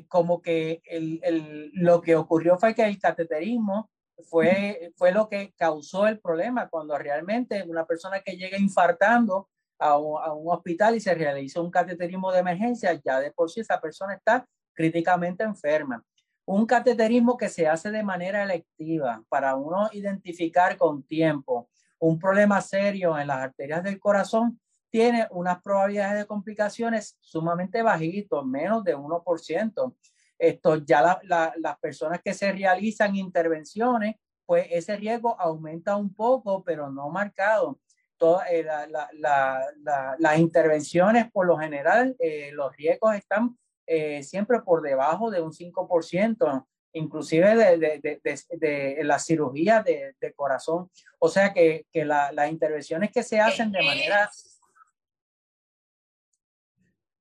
como 0.08 0.42
que 0.42 0.82
el, 0.84 1.20
el, 1.22 1.70
lo 1.74 2.00
que 2.00 2.16
ocurrió 2.16 2.58
fue 2.58 2.74
que 2.74 2.84
el 2.84 2.98
cateterismo 2.98 3.88
fue, 4.24 4.92
fue 4.96 5.12
lo 5.12 5.28
que 5.28 5.52
causó 5.56 6.06
el 6.06 6.18
problema 6.18 6.68
cuando 6.68 6.98
realmente 6.98 7.62
una 7.62 7.86
persona 7.86 8.20
que 8.20 8.36
llega 8.36 8.58
infartando 8.58 9.48
a 9.78 9.96
un, 9.96 10.20
a 10.22 10.32
un, 10.32 10.52
hospital 10.52 10.96
y 10.96 11.00
se 11.00 11.14
realiza 11.14 11.60
un 11.60 11.70
cateterismo 11.70 12.32
de 12.32 12.40
emergencia, 12.40 13.00
ya 13.04 13.20
de 13.20 13.30
por 13.30 13.50
sí 13.50 13.60
esa 13.60 13.80
persona 13.80 14.14
está 14.14 14.46
críticamente 14.74 15.44
enferma. 15.44 16.04
Un 16.44 16.66
cateterismo 16.66 17.36
que 17.36 17.48
se 17.48 17.68
hace 17.68 17.90
de 17.90 18.02
manera 18.02 18.42
electiva 18.42 19.22
para 19.28 19.54
uno 19.54 19.88
identificar 19.92 20.76
con 20.76 21.02
tiempo 21.02 21.68
un 21.98 22.18
problema 22.18 22.60
serio 22.60 23.18
en 23.18 23.26
las 23.26 23.38
arterias 23.38 23.82
del 23.82 23.98
corazón 23.98 24.60
tiene 24.90 25.26
unas 25.30 25.60
probabilidades 25.62 26.20
de 26.20 26.26
complicaciones 26.26 27.16
sumamente 27.20 27.82
bajitos, 27.82 28.46
menos 28.46 28.84
de 28.84 28.96
1%. 28.96 29.94
Esto 30.38 30.76
ya 30.76 31.20
las 31.24 31.78
personas 31.78 32.20
que 32.22 32.32
se 32.32 32.52
realizan 32.52 33.16
intervenciones, 33.16 34.16
pues 34.46 34.66
ese 34.70 34.96
riesgo 34.96 35.38
aumenta 35.38 35.96
un 35.96 36.14
poco, 36.14 36.62
pero 36.64 36.90
no 36.90 37.10
marcado. 37.10 37.80
Todas 38.16 38.48
eh, 38.50 38.66
las 40.18 40.38
intervenciones, 40.38 41.30
por 41.30 41.46
lo 41.46 41.58
general, 41.58 42.16
eh, 42.18 42.50
los 42.52 42.74
riesgos 42.76 43.14
están 43.14 43.56
eh, 43.86 44.22
siempre 44.22 44.60
por 44.60 44.82
debajo 44.82 45.30
de 45.30 45.40
un 45.40 45.52
5%, 45.52 46.66
inclusive 46.92 47.54
de, 47.54 47.78
de, 47.78 48.20
de, 48.22 48.42
de 48.50 49.04
la 49.04 49.18
cirugía 49.18 49.82
de, 49.82 50.32
corazón. 50.34 50.90
O 51.18 51.28
sea 51.28 51.52
que, 51.52 51.86
que 51.92 52.04
las 52.04 52.50
intervenciones 52.50 53.10
que 53.10 53.22
se 53.22 53.40
hacen 53.40 53.72
de 53.72 53.82
manera 53.82 54.30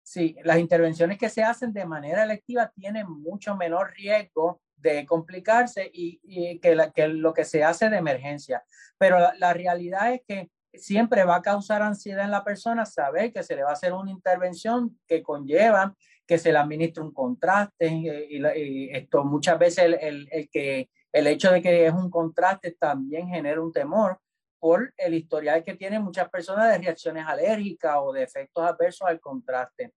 Sí, 0.07 0.37
las 0.45 0.57
intervenciones 0.57 1.17
que 1.17 1.27
se 1.27 1.43
hacen 1.43 1.73
de 1.73 1.85
manera 1.85 2.23
electiva 2.23 2.71
tienen 2.73 3.09
mucho 3.09 3.57
menor 3.57 3.91
riesgo 3.91 4.61
de 4.77 5.05
complicarse 5.05 5.91
y, 5.93 6.59
que, 6.59 6.77
que, 6.95 7.07
lo 7.09 7.33
que 7.33 7.43
se 7.43 7.61
hace 7.61 7.89
de 7.89 7.97
emergencia. 7.97 8.63
Pero 8.97 9.19
la, 9.37 9.53
realidad 9.53 10.13
es 10.13 10.21
que 10.25 10.49
siempre 10.73 11.25
va 11.25 11.35
a 11.35 11.41
causar 11.41 11.81
ansiedad 11.81 12.23
en 12.23 12.31
la 12.31 12.45
persona 12.45 12.85
saber 12.85 13.33
que 13.33 13.43
se 13.43 13.57
le 13.57 13.63
va 13.63 13.71
a 13.71 13.73
hacer 13.73 13.91
una 13.91 14.09
intervención 14.09 14.97
que 15.05 15.21
conlleva 15.21 15.93
que 16.27 16.37
se 16.37 16.51
le 16.51 16.57
administre 16.57 17.01
un 17.01 17.13
contraste 17.13 17.87
eh, 17.87 18.27
y, 18.29 18.89
esto 18.91 19.23
muchas 19.23 19.57
veces 19.57 19.85
el, 19.85 19.93
el, 19.95 20.27
el, 20.31 20.49
que 20.49 20.89
el 21.11 21.27
hecho 21.27 21.51
de 21.51 21.61
que 21.61 21.87
es 21.87 21.93
un 21.93 22.11
contraste 22.11 22.73
también 22.73 23.29
genera 23.29 23.61
un 23.61 23.71
temor 23.71 24.19
por 24.59 24.93
el 24.97 25.13
historial 25.13 25.63
que 25.63 25.75
tienen 25.75 26.03
muchas 26.03 26.29
personas 26.29 26.71
de 26.71 26.77
reacciones 26.79 27.25
alérgicas 27.25 27.95
o 27.99 28.11
de 28.11 28.23
efectos 28.23 28.63
adversos 28.63 29.07
al 29.07 29.19
contraste. 29.19 29.93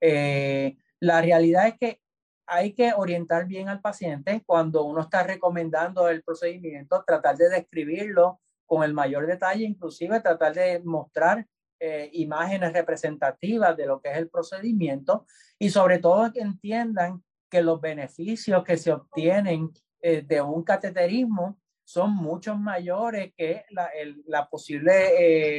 Eh, 0.00 0.76
la 1.00 1.20
realidad 1.20 1.66
es 1.68 1.78
que 1.78 2.00
hay 2.46 2.74
que 2.74 2.92
orientar 2.92 3.46
bien 3.46 3.68
al 3.68 3.80
paciente 3.80 4.42
cuando 4.44 4.84
uno 4.84 5.00
está 5.02 5.22
recomendando 5.22 6.08
el 6.08 6.22
procedimiento, 6.22 7.02
tratar 7.06 7.36
de 7.36 7.48
describirlo 7.48 8.40
con 8.66 8.82
el 8.82 8.92
mayor 8.92 9.26
detalle, 9.26 9.64
inclusive 9.64 10.20
tratar 10.20 10.54
de 10.54 10.80
mostrar 10.84 11.46
eh, 11.84 12.10
imágenes 12.12 12.72
representativas 12.72 13.76
de 13.76 13.86
lo 13.86 14.00
que 14.00 14.08
es 14.12 14.16
el 14.16 14.28
procedimiento 14.28 15.26
y 15.58 15.68
sobre 15.68 15.98
todo 15.98 16.32
que 16.32 16.38
entiendan 16.38 17.24
que 17.50 17.60
los 17.60 17.80
beneficios 17.80 18.62
que 18.62 18.76
se 18.76 18.92
obtienen 18.92 19.72
eh, 20.00 20.22
de 20.22 20.40
un 20.40 20.62
cateterismo 20.62 21.58
son 21.82 22.14
mucho 22.14 22.54
mayores 22.54 23.32
que 23.36 23.64
la 23.70 24.48
posible, 24.48 24.92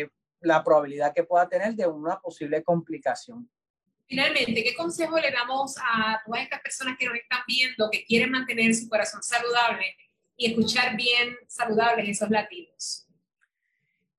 eh, 0.01 0.09
la 0.39 0.63
probabilidad 0.63 1.13
que 1.13 1.25
pueda 1.25 1.49
tener 1.49 1.75
de 1.75 1.87
una 1.87 2.17
posible 2.21 2.63
complicación. 2.63 3.49
Finalmente, 4.07 4.63
¿qué 4.63 4.73
consejo 4.75 5.19
le 5.19 5.29
damos 5.29 5.75
a 5.77 6.21
todas 6.25 6.43
estas 6.43 6.61
personas 6.61 6.95
que 6.97 7.05
nos 7.05 7.15
están 7.15 7.41
viendo, 7.45 7.89
que 7.91 8.05
quieren 8.05 8.31
mantener 8.31 8.73
su 8.73 8.87
corazón 8.87 9.21
saludable 9.21 9.97
y 10.37 10.51
escuchar 10.51 10.95
bien 10.95 11.35
saludables 11.49 12.07
esos 12.07 12.29
latidos? 12.29 13.02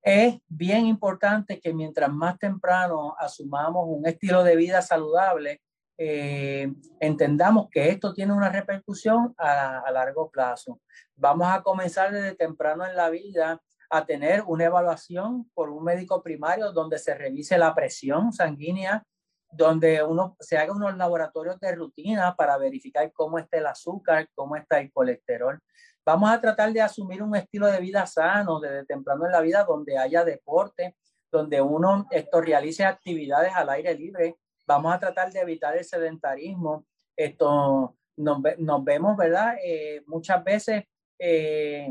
Es 0.05 0.39
bien 0.49 0.85
importante 0.85 1.59
que 1.59 1.73
mientras 1.73 2.13
más 2.13 2.39
temprano 2.39 3.17
asumamos 3.19 3.87
un 3.89 4.07
estilo 4.07 4.45
de 4.45 4.55
vida 4.55 4.83
saludable, 4.83 5.63
eh, 5.97 6.71
entendamos 7.01 7.71
que 7.71 7.89
esto 7.89 8.13
tiene 8.13 8.35
una 8.35 8.51
repercusión 8.51 9.35
a, 9.39 9.79
a, 9.79 9.91
largo 9.91 10.31
plazo. 10.31 10.79
Vamos 11.17 11.49
a 11.49 11.63
comenzar 11.63 12.13
desde 12.13 12.35
temprano 12.35 12.85
en 12.85 12.97
la 12.97 13.09
vida 13.09 13.63
a 13.89 14.05
tener 14.05 14.43
una 14.47 14.65
evaluación 14.65 15.51
por 15.55 15.71
un 15.71 15.83
médico 15.83 16.23
primario 16.23 16.71
donde 16.73 16.99
se 16.99 17.15
revise 17.15 17.57
la 17.57 17.75
presión 17.75 18.31
sanguínea, 18.31 19.03
donde 19.51 20.03
uno 20.03 20.37
se 20.39 20.59
haga 20.59 20.75
unos 20.75 20.99
laboratorios 20.99 21.59
de 21.61 21.75
rutina 21.75 22.37
para 22.37 22.59
verificar 22.59 23.11
cómo 23.15 23.39
está 23.39 23.57
el 23.57 23.67
azúcar, 23.67 24.29
cómo 24.35 24.57
está 24.57 24.81
el 24.81 24.93
colesterol. 24.93 25.59
Vamos 26.07 26.31
a 26.31 26.41
tratar 26.41 26.73
de 26.73 26.83
asumir 26.83 27.23
un 27.23 27.35
estilo 27.35 27.67
de 27.67 27.81
vida 27.81 28.07
sano 28.07 28.61
desde 28.61 28.85
temprano 28.85 29.25
en 29.25 29.33
la 29.33 29.41
vida 29.41 29.65
donde 29.65 29.97
haya 29.97 30.25
deporte, 30.25 30.97
donde 31.33 31.61
uno 31.61 32.07
esto 32.11 32.41
realice 32.41 32.85
actividades 32.85 33.53
al 33.55 33.71
aire 33.71 33.95
libre, 33.95 34.37
vamos 34.67 34.95
a 34.95 34.99
tratar 34.99 35.33
de 35.33 35.41
evitar 35.41 35.77
el 35.77 35.85
sedentarismo. 35.85 36.87
Esto 37.17 37.97
nos, 38.17 38.39
nos 38.59 38.85
vemos, 38.85 39.17
¿verdad? 39.17 39.57
Eh, 39.65 40.03
muchas 40.07 40.45
veces 40.45 40.85
eh, 41.19 41.89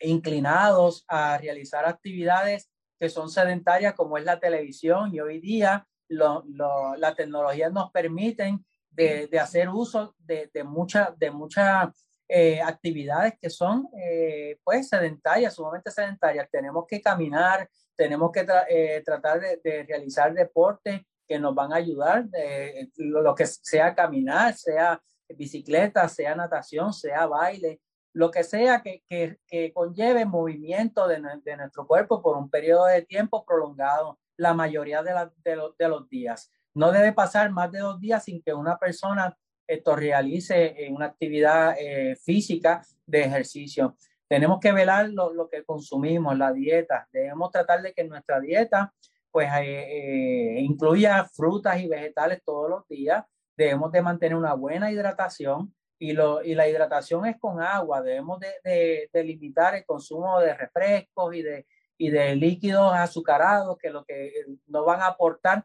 inclinados 0.00 1.04
a 1.08 1.38
realizar 1.38 1.84
actividades 1.84 2.70
que 2.98 3.08
son 3.08 3.30
sedentarias 3.30 3.94
como 3.94 4.18
es 4.18 4.24
la 4.24 4.38
televisión 4.38 5.14
y 5.14 5.20
hoy 5.20 5.40
día 5.40 5.86
lo, 6.08 6.44
lo, 6.48 6.96
la 6.96 7.14
tecnología 7.14 7.70
nos 7.70 7.90
permiten 7.90 8.64
de, 8.90 9.26
de 9.26 9.40
hacer 9.40 9.68
uso 9.68 10.14
de, 10.18 10.50
de 10.52 10.64
muchas 10.64 11.18
de 11.18 11.30
mucha, 11.30 11.92
eh, 12.34 12.62
actividades 12.62 13.34
que 13.38 13.50
son 13.50 13.88
eh, 13.94 14.58
pues 14.64 14.88
sedentarias, 14.88 15.54
sumamente 15.54 15.90
sedentarias. 15.90 16.48
Tenemos 16.50 16.86
que 16.88 17.02
caminar, 17.02 17.68
tenemos 17.94 18.32
que 18.32 18.46
eh, 18.70 19.02
tratar 19.04 19.38
de, 19.40 19.84
realizar 19.86 20.32
deportes 20.32 21.02
que 21.28 21.38
nos 21.38 21.54
van 21.54 21.74
a 21.74 21.76
ayudar, 21.76 22.24
eh, 22.32 22.88
lo, 22.96 23.34
que 23.34 23.44
sea 23.46 23.94
caminar, 23.94 24.54
sea 24.54 24.98
bicicleta, 25.28 26.08
sea 26.08 26.34
natación, 26.34 26.94
sea 26.94 27.26
baile, 27.26 27.82
lo 28.14 28.30
que 28.30 28.44
sea 28.44 28.80
que, 28.80 29.02
que, 29.08 29.38
que 29.46 29.70
conlleve 29.74 30.24
movimiento 30.24 31.06
de, 31.08 31.22
de, 31.44 31.56
nuestro 31.58 31.86
cuerpo 31.86 32.22
por 32.22 32.38
un 32.38 32.48
periodo 32.48 32.86
de 32.86 33.02
tiempo 33.02 33.44
prolongado, 33.44 34.18
la 34.38 34.54
mayoría 34.54 35.02
de, 35.02 35.12
la, 35.12 35.32
de, 35.44 35.88
los 35.88 36.08
días. 36.08 36.50
No 36.74 36.92
debe 36.92 37.12
pasar 37.12 37.50
más 37.50 37.70
de 37.70 37.80
dos 37.80 38.00
días 38.00 38.24
sin 38.24 38.42
que 38.42 38.54
una 38.54 38.78
persona 38.78 39.36
esto 39.74 39.96
realice 39.96 40.76
una 40.90 41.06
actividad 41.06 41.74
eh, 41.78 42.16
física 42.16 42.82
de 43.06 43.22
ejercicio. 43.22 43.96
Tenemos 44.28 44.60
que 44.60 44.72
velar 44.72 45.10
lo, 45.10 45.32
lo, 45.32 45.48
que 45.48 45.64
consumimos, 45.64 46.36
la 46.38 46.52
dieta. 46.52 47.08
Debemos 47.12 47.50
tratar 47.50 47.82
de 47.82 47.92
que 47.92 48.04
nuestra 48.04 48.40
dieta 48.40 48.92
pues 49.32 49.48
eh, 49.60 49.86
eh, 49.88 50.60
incluya 50.60 51.24
frutas 51.24 51.80
y 51.80 51.88
vegetales 51.88 52.42
todos 52.44 52.68
los 52.68 52.86
días, 52.86 53.24
debemos 53.56 53.90
de 53.90 54.02
mantener 54.02 54.36
una 54.36 54.52
buena 54.52 54.92
hidratación 54.92 55.74
y, 55.98 56.12
lo, 56.12 56.44
y 56.44 56.54
la 56.54 56.68
hidratación 56.68 57.24
es 57.26 57.38
con 57.38 57.62
agua. 57.62 58.02
Debemos 58.02 58.40
de, 58.40 59.08
de, 59.10 59.24
limitar 59.24 59.74
el 59.74 59.86
consumo 59.86 60.38
de 60.38 60.54
refrescos 60.54 61.34
y 61.34 61.42
de, 61.42 61.66
y 61.96 62.10
de 62.10 62.36
líquidos 62.36 62.92
azucarados 62.94 63.78
que 63.78 63.88
lo 63.88 64.04
que 64.04 64.32
nos 64.66 64.84
van 64.84 65.00
a 65.00 65.06
aportar 65.06 65.64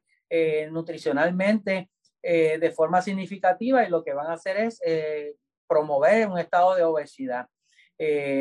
nutricionalmente 0.71 1.89
eh, 2.24 2.57
de 2.59 2.71
forma 2.71 3.01
significativa 3.01 3.83
y 3.83 3.89
lo 3.89 4.03
que 4.03 4.13
van 4.13 4.27
a 4.27 4.33
hacer 4.33 4.57
es 4.57 4.81
eh, 4.86 5.36
promover 5.67 6.27
un 6.27 6.38
estado 6.38 6.75
de 6.75 6.83
obesidad. 6.83 7.47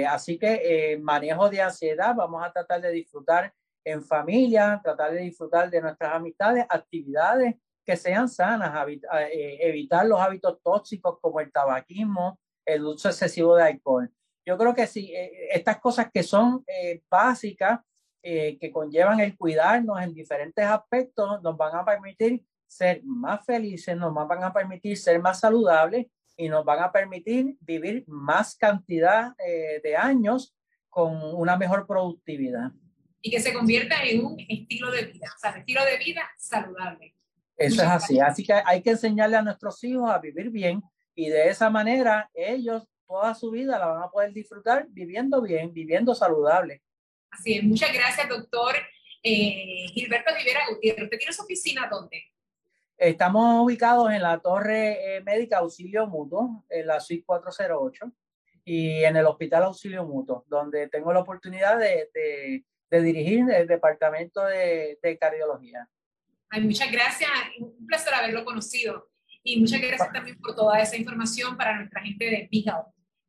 así 0.08 0.38
que 0.38 0.98
manejo 1.00 1.48
de 1.48 1.62
ansiedad, 1.62 2.14
vamos 2.14 2.44
a 2.44 2.52
tratar 2.52 2.80
de 2.80 2.90
disfrutar 2.90 3.52
en 3.84 4.02
familia, 4.02 4.80
tratar 4.82 5.12
de 5.12 5.20
disfrutar 5.20 5.70
de 5.70 5.80
nuestras 5.80 6.14
amistades, 6.14 6.66
actividades 6.68 7.54
que 7.84 7.96
sean 7.96 8.28
sanas, 8.28 8.86
evitar 9.32 10.04
los 10.06 10.20
hábitos 10.20 10.60
tóxicos 10.62 11.18
como 11.20 11.40
el 11.40 11.50
tabaquismo, 11.52 12.38
el 12.66 12.84
uso 12.84 13.08
excesivo 13.08 13.56
de 13.56 13.62
alcohol. 13.62 14.10
Yo 14.44 14.58
creo 14.58 14.74
que 14.74 14.86
sí, 14.86 15.12
estas 15.50 15.78
cosas 15.78 16.10
que 16.12 16.22
son 16.22 16.64
básicas 17.08 17.80
eh, 18.28 18.58
que 18.58 18.72
conllevan 18.72 19.20
el 19.20 19.36
cuidarnos 19.36 20.02
en 20.02 20.12
diferentes 20.12 20.64
aspectos 20.64 21.40
nos 21.42 21.56
van 21.56 21.76
a 21.76 21.84
permitir 21.84 22.42
ser 22.66 23.02
más 23.04 23.44
felices, 23.44 23.96
nos 23.96 24.14
van 24.14 24.44
a 24.44 24.52
permitir 24.52 24.96
ser 24.96 25.20
más 25.20 25.40
saludables 25.40 26.06
y 26.36 26.48
nos 26.48 26.64
van 26.64 26.82
a 26.82 26.92
permitir 26.92 27.56
vivir 27.60 28.04
más 28.06 28.56
cantidad 28.56 29.34
eh, 29.44 29.80
de 29.82 29.96
años 29.96 30.54
con 30.88 31.34
una 31.34 31.56
mejor 31.56 31.86
productividad. 31.86 32.72
Y 33.22 33.30
que 33.30 33.40
se 33.40 33.52
convierta 33.52 34.02
en 34.04 34.24
un 34.24 34.40
estilo 34.48 34.90
de 34.90 35.06
vida, 35.06 35.32
o 35.34 35.38
sea, 35.38 35.50
estilo 35.50 35.84
de 35.84 35.98
vida 35.98 36.22
saludable. 36.36 37.14
Eso 37.56 37.82
es 37.82 37.88
así, 37.88 38.20
así 38.20 38.44
que 38.44 38.52
hay 38.52 38.82
que 38.82 38.90
enseñarle 38.90 39.36
a 39.36 39.42
nuestros 39.42 39.82
hijos 39.82 40.10
a 40.10 40.18
vivir 40.18 40.50
bien 40.50 40.82
y 41.14 41.30
de 41.30 41.48
esa 41.48 41.70
manera 41.70 42.30
ellos 42.34 42.86
toda 43.06 43.34
su 43.34 43.50
vida 43.50 43.78
la 43.78 43.86
van 43.86 44.02
a 44.02 44.10
poder 44.10 44.32
disfrutar 44.32 44.86
viviendo 44.90 45.40
bien, 45.40 45.72
viviendo 45.72 46.14
saludable. 46.14 46.82
Así 47.30 47.54
es, 47.54 47.64
muchas 47.64 47.92
gracias, 47.92 48.28
doctor 48.28 48.76
eh, 49.22 49.86
Gilberto 49.92 50.34
Rivera 50.36 50.60
Gutiérrez. 50.70 51.04
¿Usted 51.04 51.18
tiene 51.18 51.32
su 51.32 51.42
oficina 51.42 51.88
dónde? 51.90 52.22
Estamos 52.98 53.64
ubicados 53.64 54.10
en 54.10 54.22
la 54.22 54.38
Torre 54.38 55.16
eh, 55.16 55.20
Médica 55.22 55.58
Auxilio 55.58 56.06
Mutuo, 56.06 56.64
en 56.70 56.86
la 56.86 56.98
suite 57.00 57.24
408, 57.26 58.10
y 58.64 59.04
en 59.04 59.16
el 59.16 59.26
Hospital 59.26 59.64
Auxilio 59.64 60.04
Mutuo, 60.04 60.44
donde 60.48 60.88
tengo 60.88 61.12
la 61.12 61.20
oportunidad 61.20 61.78
de, 61.78 62.08
de, 62.14 63.02
dirigir 63.02 63.50
el 63.50 63.66
departamento 63.66 64.42
de, 64.44 64.98
de 65.02 65.18
cardiología. 65.18 65.86
Ay, 66.48 66.62
muchas 66.62 66.90
gracias, 66.90 67.30
un 67.60 67.86
placer 67.86 68.14
haberlo 68.14 68.44
conocido. 68.44 69.10
Y 69.42 69.60
muchas 69.60 69.80
gracias 69.80 70.12
también 70.12 70.38
por 70.40 70.56
toda 70.56 70.80
esa 70.80 70.96
información 70.96 71.56
para 71.56 71.76
nuestra 71.76 72.00
gente 72.00 72.24
de 72.24 72.48
Big 72.50 72.66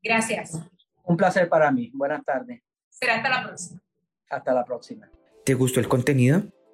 Gracias. 0.02 0.60
Un 1.04 1.16
placer 1.16 1.48
para 1.48 1.72
mí. 1.72 1.92
Buenas 1.94 2.24
tardes. 2.26 2.64
Será 2.90 3.18
hasta 3.18 3.30
la 3.30 3.44
próxima. 3.44 3.82
Hasta 4.30 4.54
la 4.54 4.66
próxima. 4.66 5.12
¿Te 5.46 5.54
gustó 5.54 5.80
el 5.80 5.88
contenido? 5.88 6.44